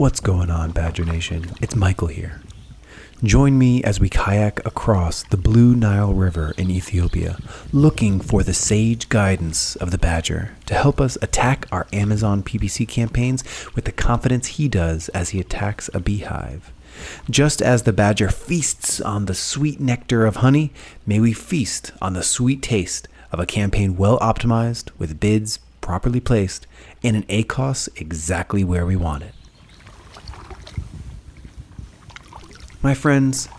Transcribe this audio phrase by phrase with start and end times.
[0.00, 1.50] What's going on, Badger Nation?
[1.60, 2.40] It's Michael here.
[3.22, 7.36] Join me as we kayak across the Blue Nile River in Ethiopia,
[7.70, 12.88] looking for the sage guidance of the Badger to help us attack our Amazon PPC
[12.88, 13.44] campaigns
[13.74, 16.72] with the confidence he does as he attacks a beehive.
[17.28, 20.72] Just as the Badger feasts on the sweet nectar of honey,
[21.04, 26.20] may we feast on the sweet taste of a campaign well optimized, with bids properly
[26.20, 26.66] placed,
[27.04, 29.34] and an ACOS exactly where we want it.
[32.82, 33.50] My friends,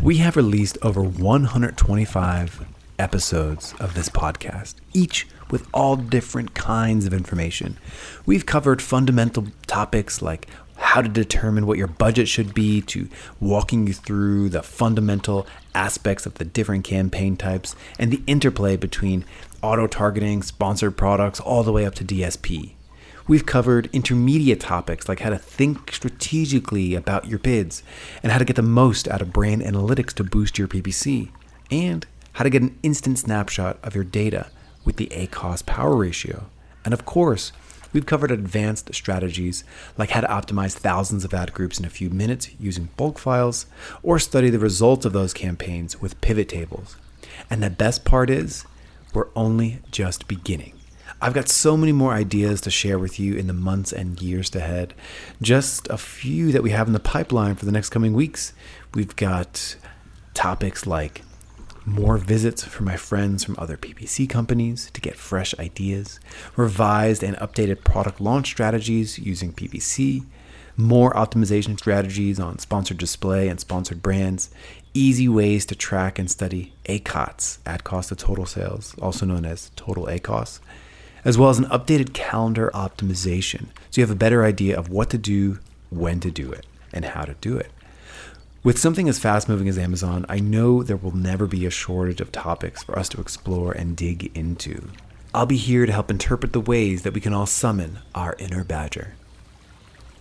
[0.00, 2.68] we have released over 125
[3.00, 7.78] episodes of this podcast, each with all different kinds of information.
[8.26, 10.46] We've covered fundamental topics like
[10.76, 13.08] how to determine what your budget should be, to
[13.40, 19.24] walking you through the fundamental aspects of the different campaign types and the interplay between
[19.62, 22.74] auto targeting, sponsored products, all the way up to DSP.
[23.30, 27.84] We've covered intermediate topics like how to think strategically about your bids
[28.24, 31.30] and how to get the most out of brand analytics to boost your PPC,
[31.70, 34.50] and how to get an instant snapshot of your data
[34.84, 36.46] with the ACOS power ratio.
[36.84, 37.52] And of course,
[37.92, 39.62] we've covered advanced strategies
[39.96, 43.66] like how to optimize thousands of ad groups in a few minutes using bulk files,
[44.02, 46.96] or study the results of those campaigns with pivot tables.
[47.48, 48.64] And the best part is,
[49.14, 50.79] we're only just beginning.
[51.22, 54.48] I've got so many more ideas to share with you in the months and years
[54.50, 54.94] to ahead.
[55.42, 58.54] Just a few that we have in the pipeline for the next coming weeks.
[58.94, 59.76] We've got
[60.32, 61.22] topics like
[61.84, 66.20] more visits from my friends from other PPC companies to get fresh ideas,
[66.56, 70.24] revised and updated product launch strategies using PPC,
[70.76, 74.50] more optimization strategies on sponsored display and sponsored brands,
[74.94, 79.70] easy ways to track and study ACOTS, ad cost to total sales, also known as
[79.76, 80.60] total ACOS,
[81.24, 85.10] as well as an updated calendar optimization so you have a better idea of what
[85.10, 85.58] to do,
[85.90, 87.70] when to do it, and how to do it.
[88.62, 92.20] With something as fast moving as Amazon, I know there will never be a shortage
[92.20, 94.90] of topics for us to explore and dig into.
[95.32, 98.62] I'll be here to help interpret the ways that we can all summon our inner
[98.62, 99.14] badger.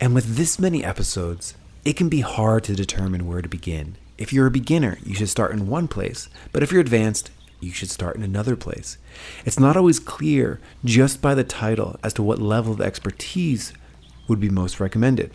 [0.00, 3.96] And with this many episodes, it can be hard to determine where to begin.
[4.16, 7.30] If you're a beginner, you should start in one place, but if you're advanced,
[7.62, 8.98] you should start in another place.
[9.44, 13.72] It's not always clear just by the title as to what level of expertise
[14.28, 15.32] would be most recommended.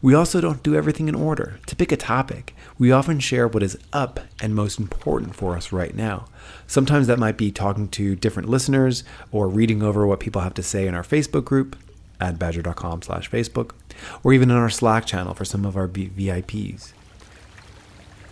[0.00, 1.58] We also don't do everything in order.
[1.66, 5.72] To pick a topic, we often share what is up and most important for us
[5.72, 6.26] right now.
[6.66, 9.02] Sometimes that might be talking to different listeners
[9.32, 11.76] or reading over what people have to say in our Facebook group
[12.20, 13.72] at badger.com slash Facebook,
[14.22, 16.92] or even in our Slack channel for some of our VIPs.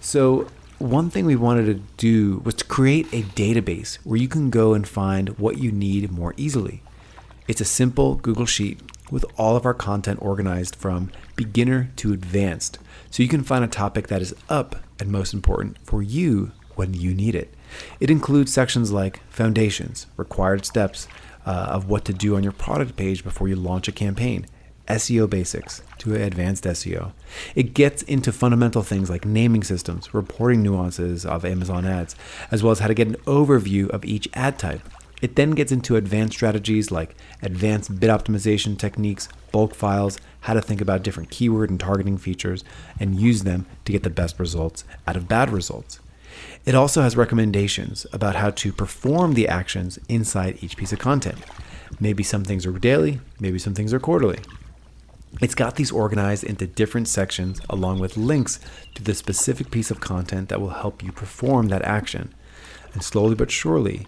[0.00, 0.48] So
[0.84, 4.74] one thing we wanted to do was to create a database where you can go
[4.74, 6.82] and find what you need more easily.
[7.48, 8.80] It's a simple Google Sheet
[9.10, 12.78] with all of our content organized from beginner to advanced,
[13.10, 16.92] so you can find a topic that is up and most important for you when
[16.92, 17.54] you need it.
[17.98, 21.08] It includes sections like foundations, required steps
[21.46, 24.46] uh, of what to do on your product page before you launch a campaign,
[24.88, 27.12] SEO basics to advanced SEO.
[27.54, 32.14] It gets into fundamental things like naming systems, reporting nuances of Amazon ads,
[32.50, 34.82] as well as how to get an overview of each ad type.
[35.22, 40.60] It then gets into advanced strategies like advanced bid optimization techniques, bulk files, how to
[40.60, 42.62] think about different keyword and targeting features,
[43.00, 46.00] and use them to get the best results out of bad results.
[46.66, 51.38] It also has recommendations about how to perform the actions inside each piece of content.
[52.00, 54.40] Maybe some things are daily, maybe some things are quarterly.
[55.40, 58.60] It's got these organized into different sections along with links
[58.94, 62.32] to the specific piece of content that will help you perform that action.
[62.92, 64.06] And slowly but surely,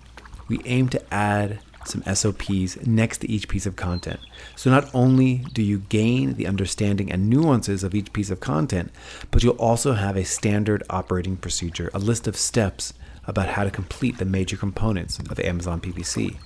[0.48, 4.20] we aim to add some SOPs next to each piece of content.
[4.54, 8.91] So not only do you gain the understanding and nuances of each piece of content,
[9.31, 12.93] but you'll also have a standard operating procedure, a list of steps
[13.26, 16.37] about how to complete the major components of Amazon PPC.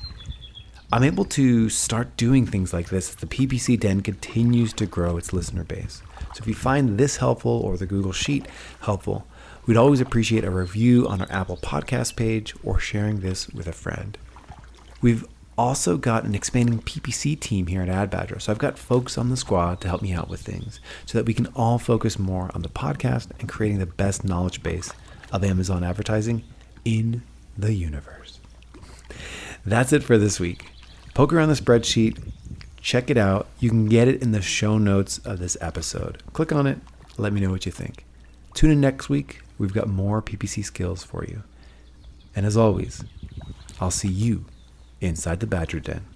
[0.93, 5.33] I'm able to start doing things like this the PPC Den continues to grow its
[5.33, 6.03] listener base.
[6.35, 8.49] So if you find this helpful or the Google Sheet
[8.81, 9.25] helpful,
[9.67, 13.73] we'd always appreciate a review on our Apple Podcast page or sharing this with a
[13.73, 14.19] friend.
[15.01, 15.25] We've
[15.57, 19.37] also got an expanding PPC team here at AdBadger, so I've got folks on the
[19.37, 22.63] squad to help me out with things so that we can all focus more on
[22.63, 24.93] the podcast and creating the best knowledge base
[25.31, 26.43] of Amazon advertising
[26.85, 27.23] in
[27.57, 28.41] the universe.
[29.65, 30.67] That's it for this week.
[31.15, 32.19] Poke around the spreadsheet,
[32.81, 33.47] check it out.
[33.59, 36.23] You can get it in the show notes of this episode.
[36.33, 36.79] Click on it,
[37.19, 38.05] let me know what you think.
[38.55, 39.43] Tune in next week.
[39.59, 41.43] We've got more PPC skills for you.
[42.35, 43.05] And as always,
[43.81, 44.47] I'll see you
[45.01, 46.07] inside the Badger Den.